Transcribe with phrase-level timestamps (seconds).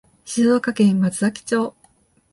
[0.25, 1.75] 静岡県松崎町